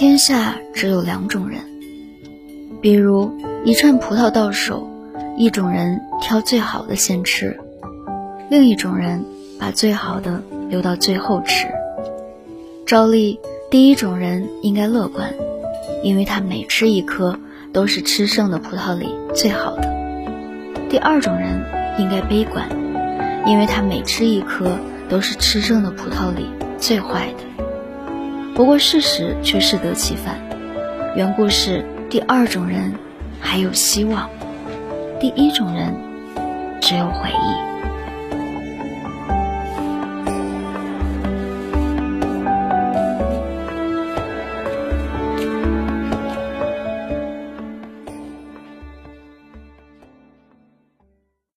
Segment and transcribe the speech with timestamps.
[0.00, 1.60] 天下只有两种人，
[2.80, 3.30] 比如
[3.66, 4.88] 一串葡萄到手，
[5.36, 7.60] 一种人挑最好的先吃，
[8.48, 9.22] 另一种人
[9.58, 11.66] 把最好的留到最后吃。
[12.86, 13.38] 照例，
[13.70, 15.34] 第一种人应该乐观，
[16.02, 17.38] 因为他每吃一颗
[17.70, 19.82] 都是吃剩的葡萄里最好的；
[20.88, 21.62] 第二种人
[21.98, 22.66] 应该悲观，
[23.44, 24.78] 因为他每吃一颗
[25.10, 26.46] 都是吃剩的葡萄里
[26.78, 27.44] 最坏的。
[28.60, 30.38] 不过事实却适得其反，
[31.16, 32.92] 原故事第二种人
[33.40, 34.28] 还有希望，
[35.18, 35.94] 第一种人
[36.78, 37.69] 只有回忆。